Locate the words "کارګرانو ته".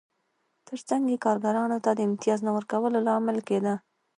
1.25-1.91